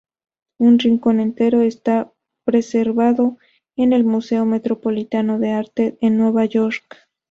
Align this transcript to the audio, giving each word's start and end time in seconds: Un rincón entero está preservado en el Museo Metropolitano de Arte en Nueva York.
Un 0.57 0.79
rincón 0.79 1.19
entero 1.19 1.61
está 1.61 2.11
preservado 2.43 3.37
en 3.77 3.93
el 3.93 4.03
Museo 4.03 4.45
Metropolitano 4.45 5.37
de 5.37 5.51
Arte 5.51 5.99
en 6.01 6.17
Nueva 6.17 6.45
York. 6.45 7.07